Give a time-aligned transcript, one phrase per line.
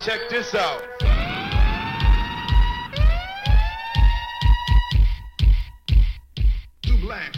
[0.00, 0.80] Check this out.
[6.82, 7.34] Too black.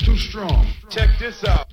[0.00, 0.66] Too strong.
[0.90, 1.67] Check this out.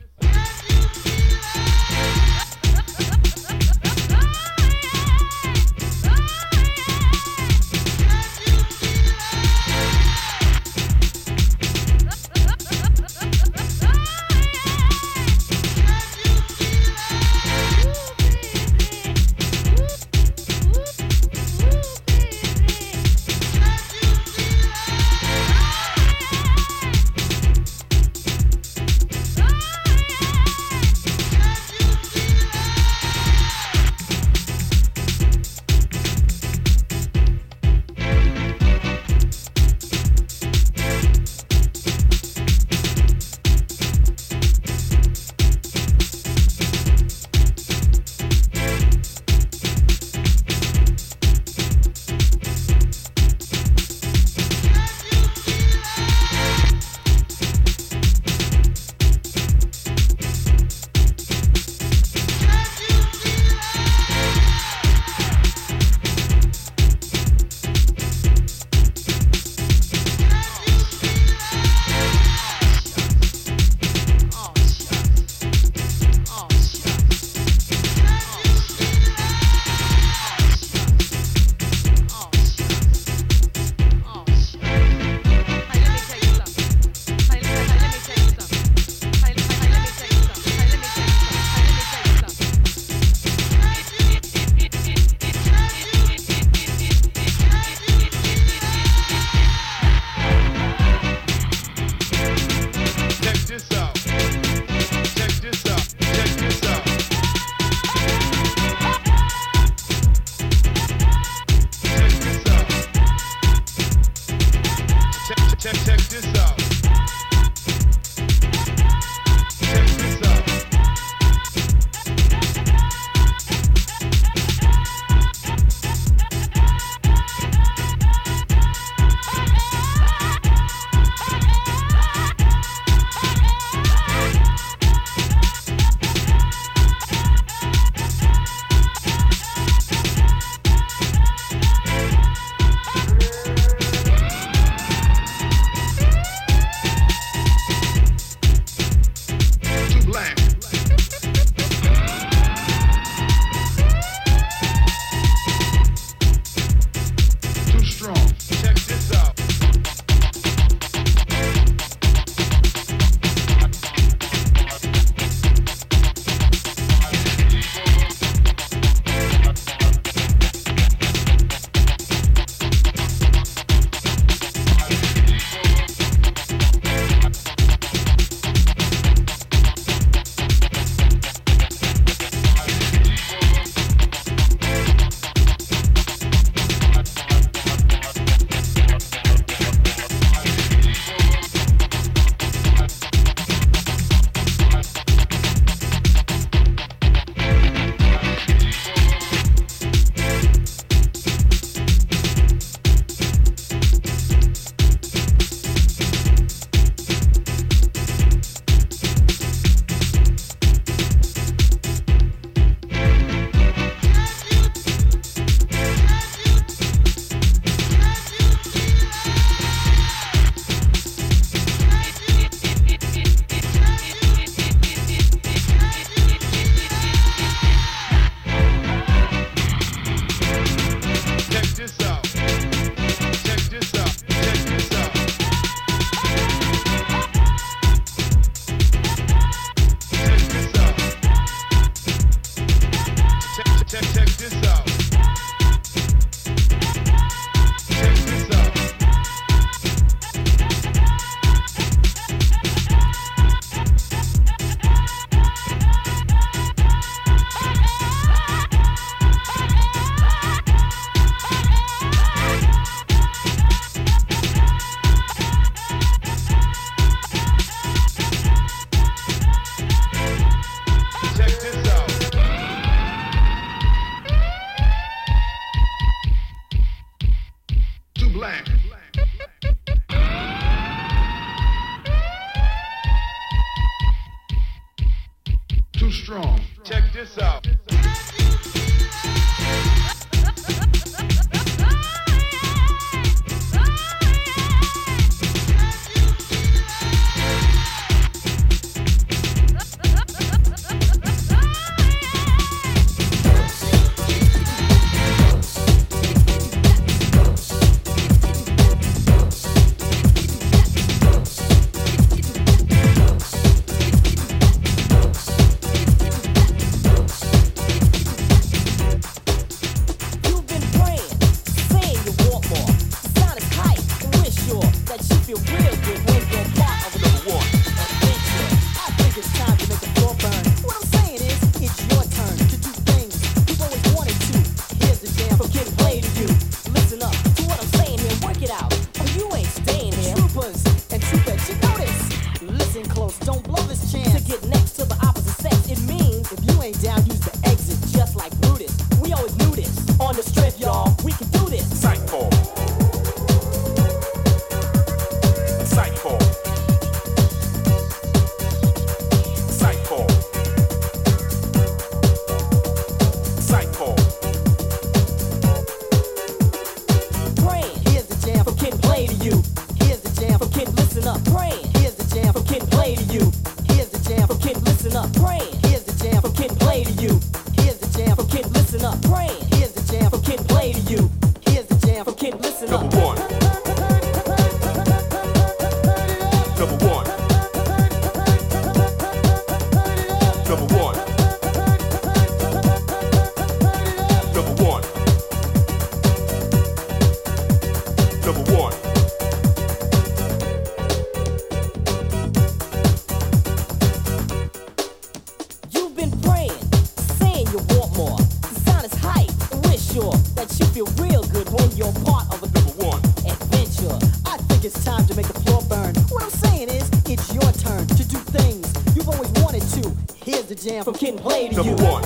[421.03, 421.97] from getting played Number you.
[421.97, 422.21] One.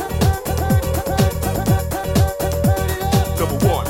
[3.39, 3.85] Number one.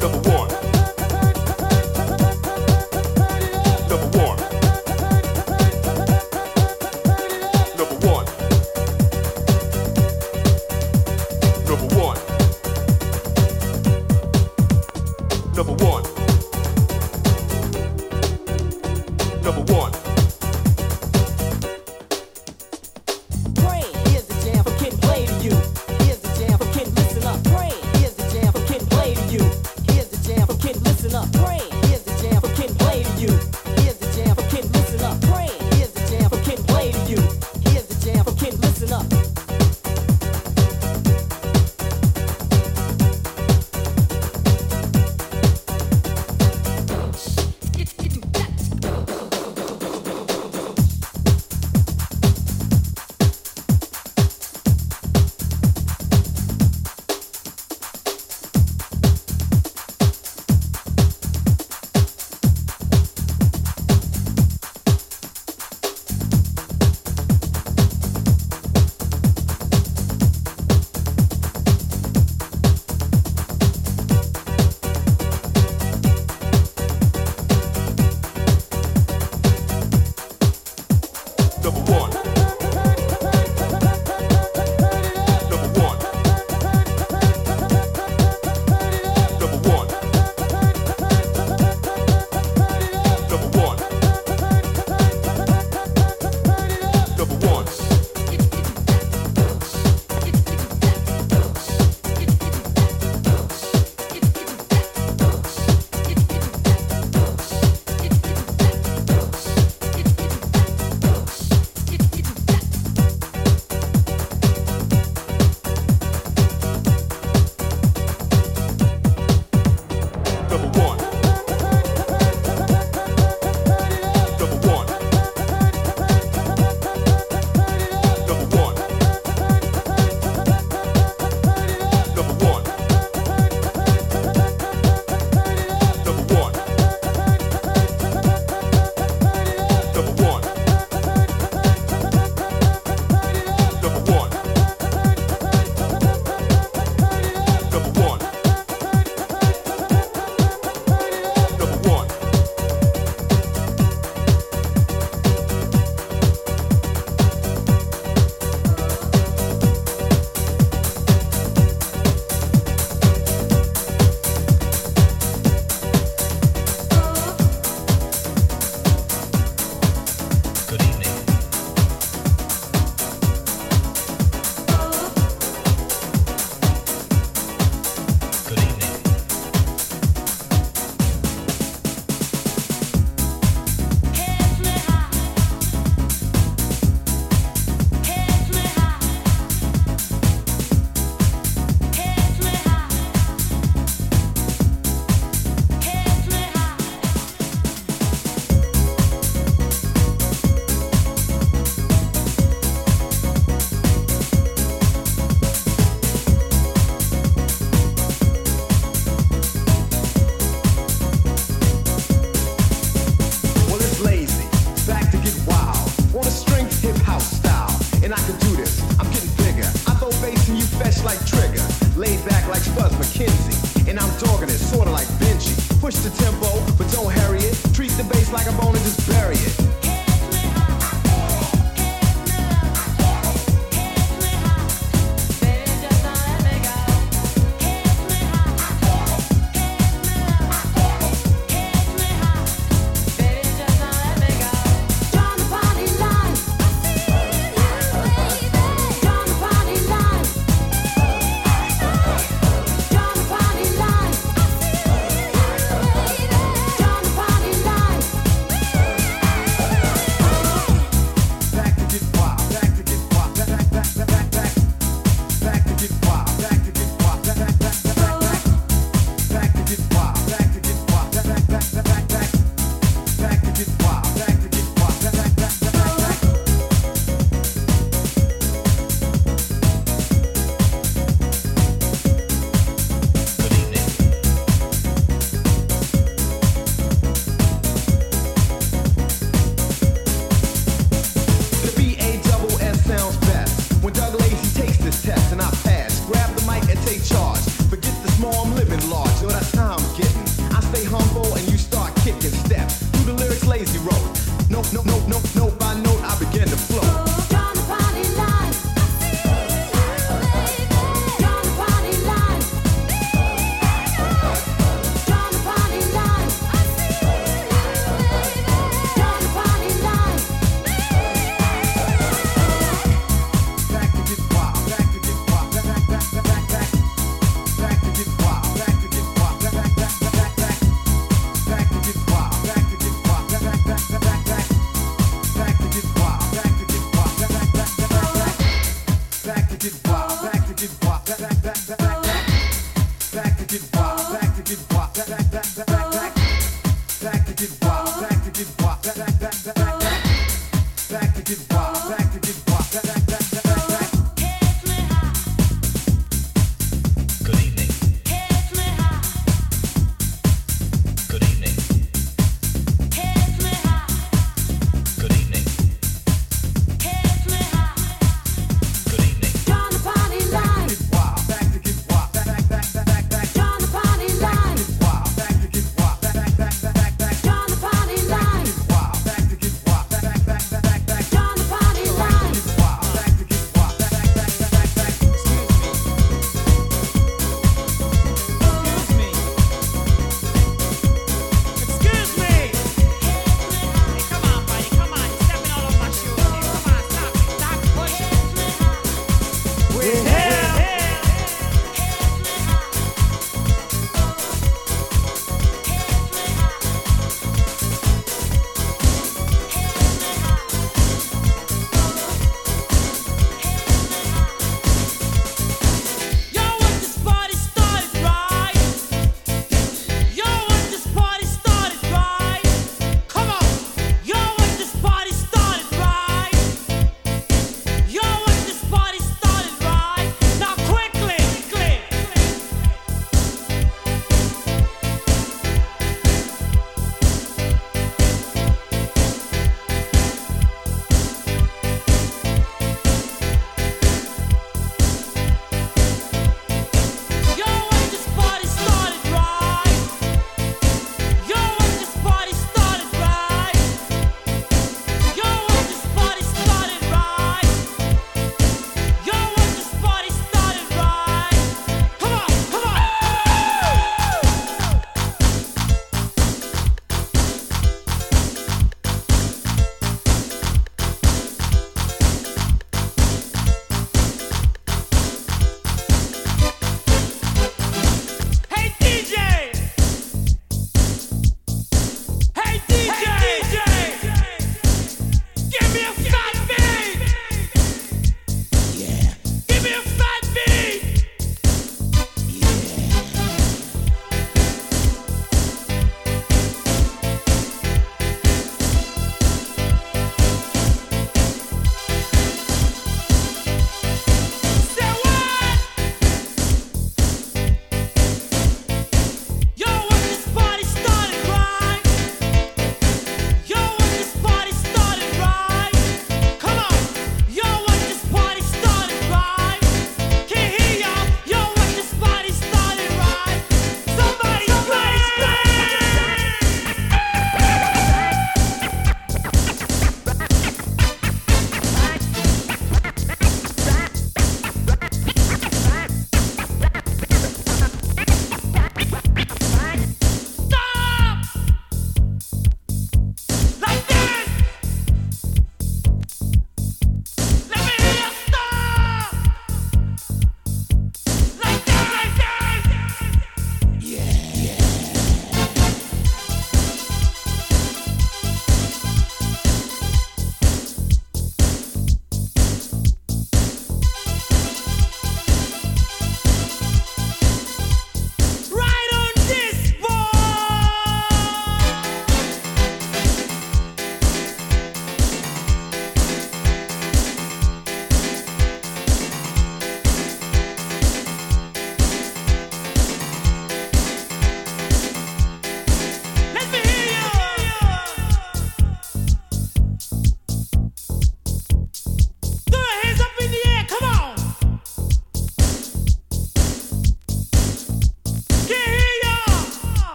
[0.00, 0.48] Number one.
[3.88, 4.38] Number one.
[7.76, 8.26] Number one.
[11.66, 12.18] Number one.
[15.54, 16.04] Number one.
[19.42, 20.03] Number one.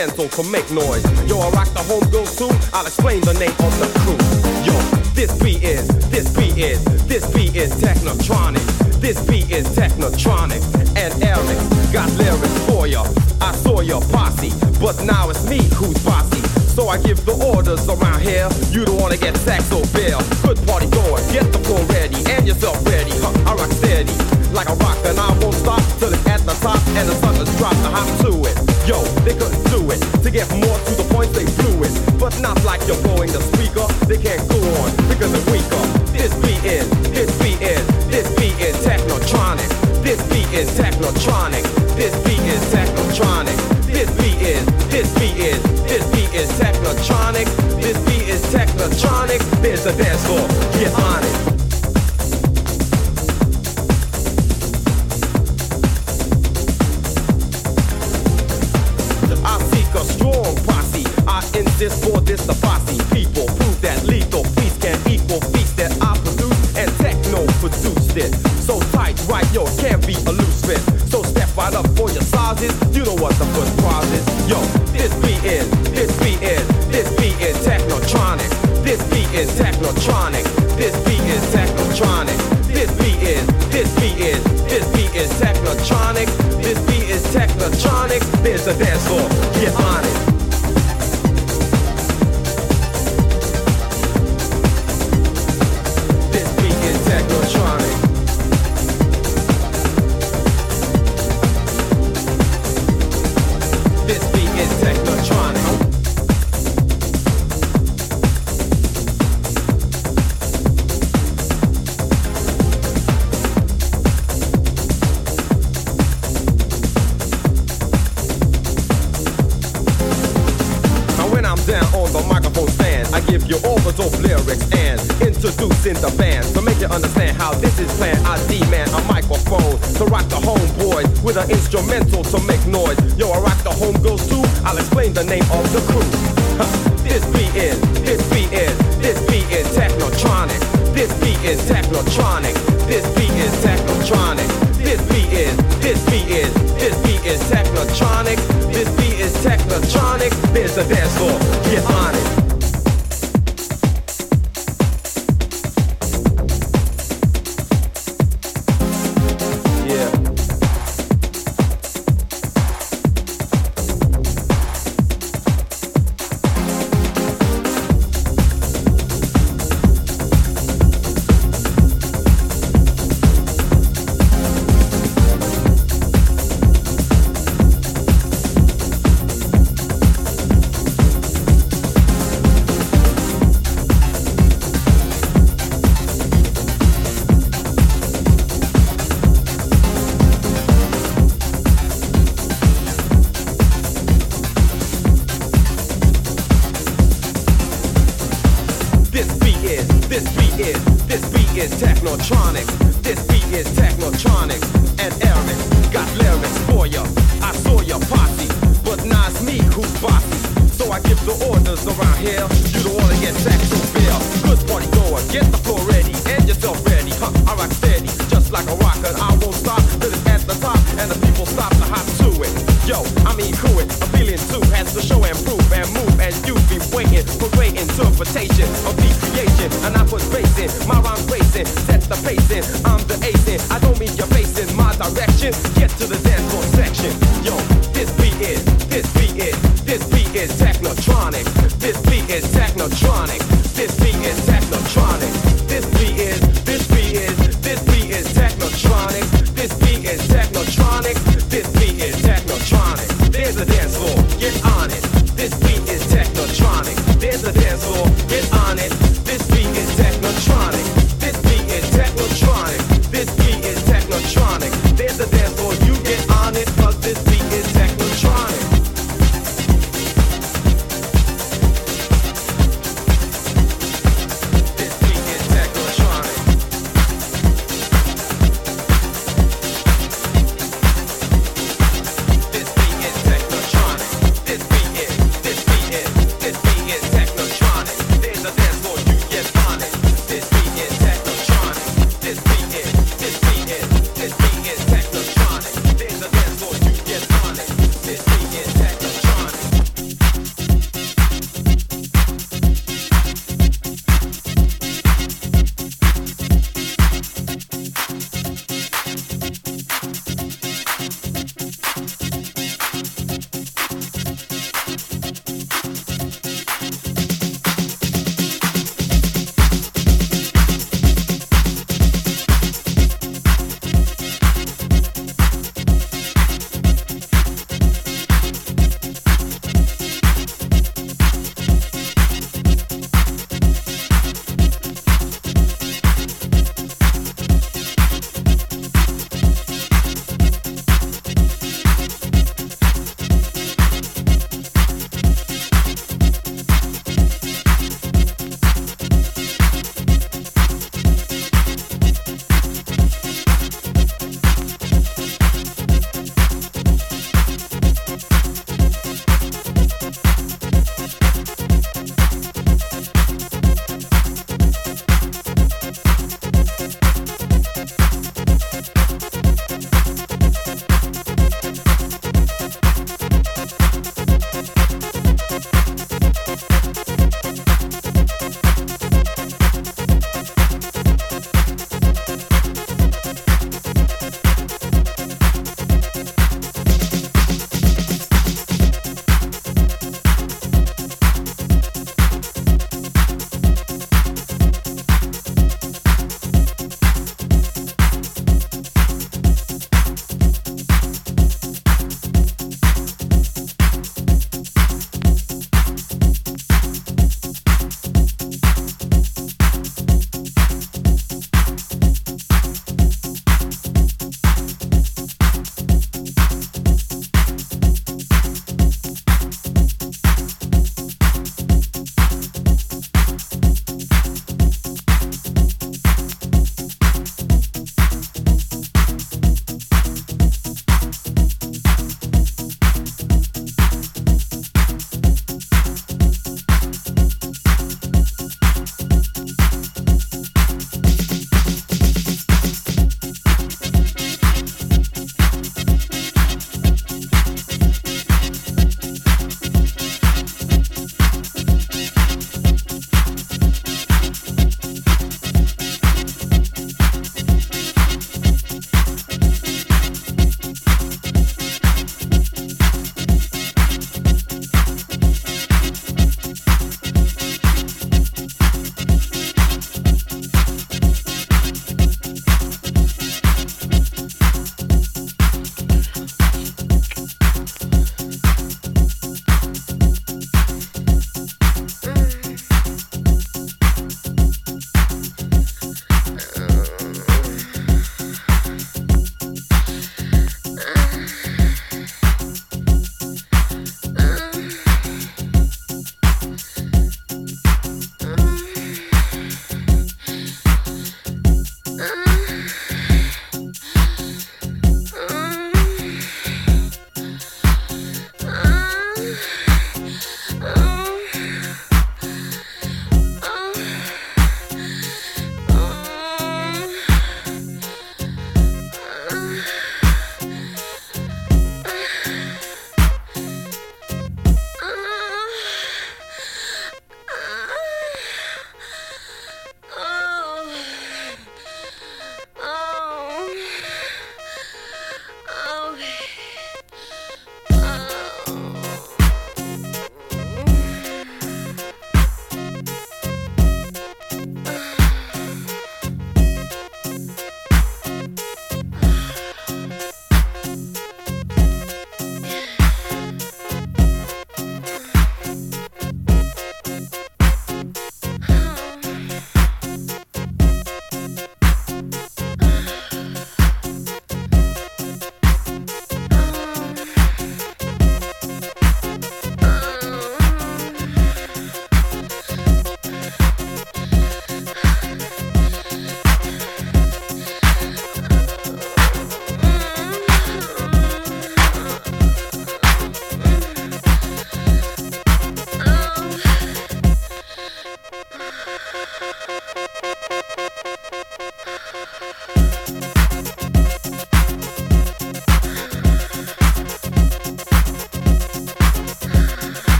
[0.00, 1.04] instrumental, to make noise.
[1.28, 4.16] Yo, I rock the homegirl soon, I'll explain the name of the crew.
[4.64, 4.74] Yo,
[5.14, 8.64] this beat is, this beat is, this beat is Technotronic.
[9.00, 10.62] This beat is Technotronic
[10.96, 13.04] and Eric got lyrics for ya.
[13.40, 16.40] I saw your posse, but now it's me who's bossy.
[16.74, 18.48] So I give the orders around here.
[18.70, 20.20] You don't wanna get sacked or bail.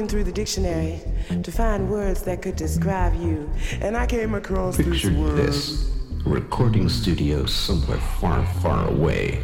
[0.00, 0.98] Looking through the dictionary
[1.42, 3.50] to find words that could describe you,
[3.82, 5.36] and I came across Picture this word.
[5.36, 5.90] this
[6.24, 9.42] a recording studio somewhere far, far away.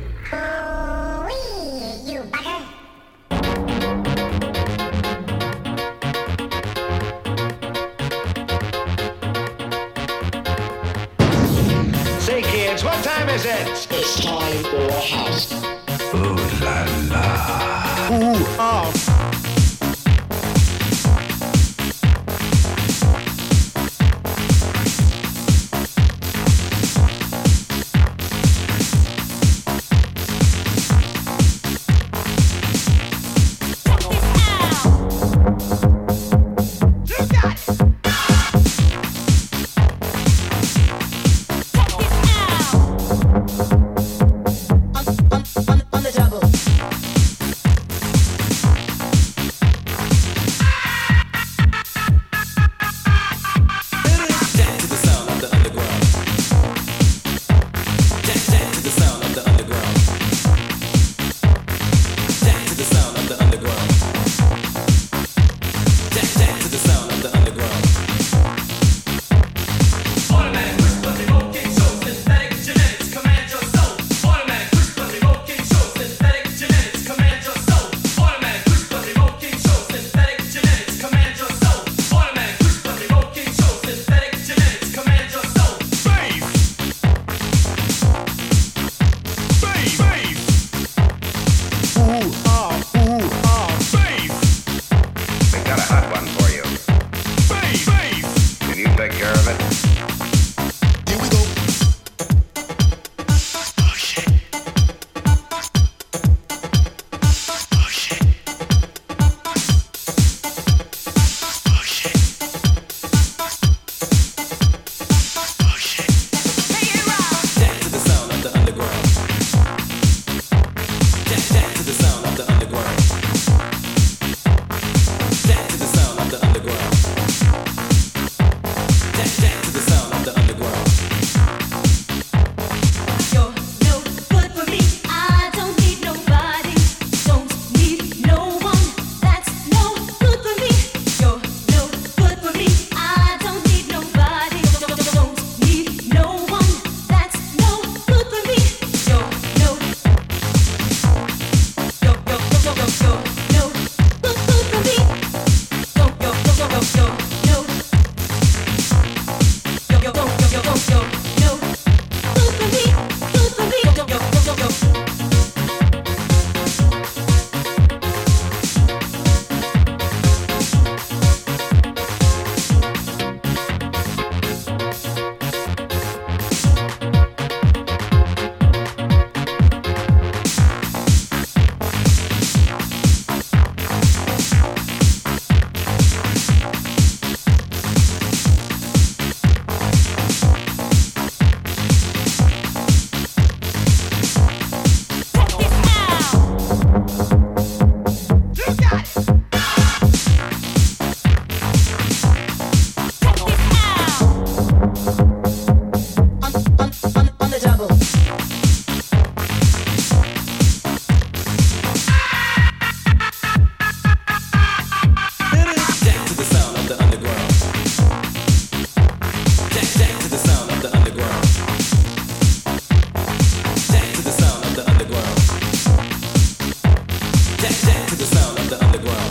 [227.68, 229.25] Jack, to the sound of the underground.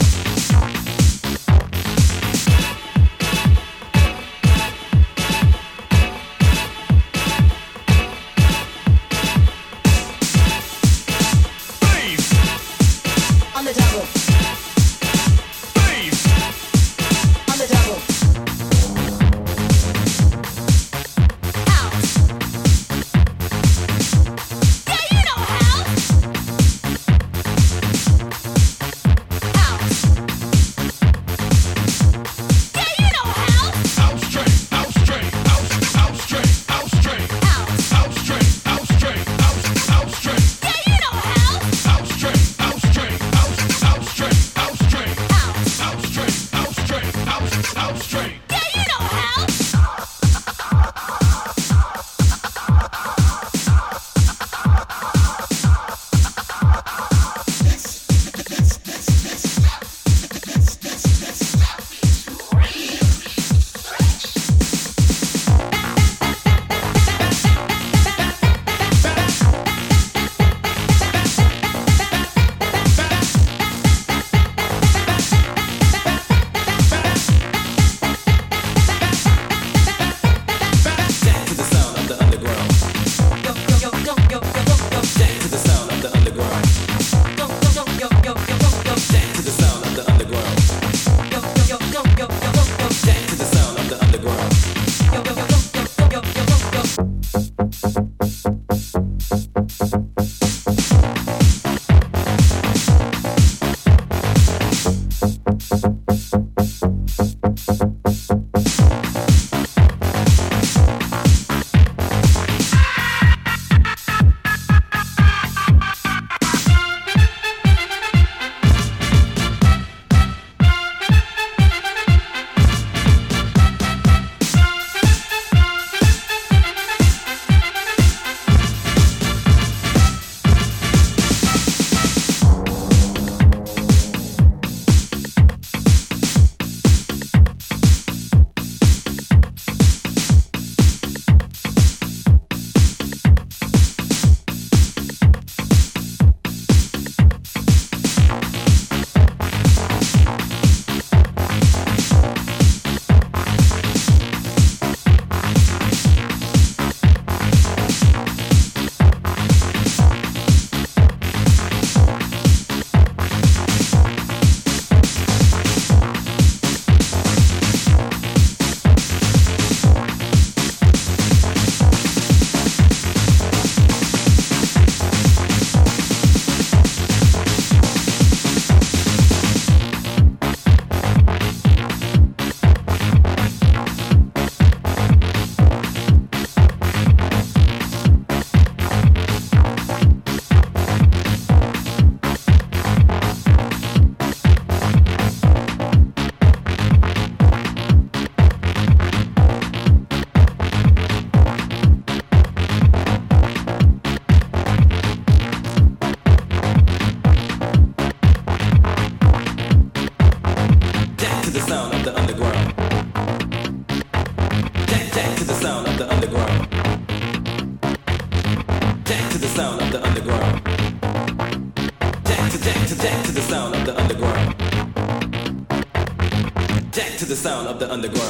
[227.78, 228.25] The underground.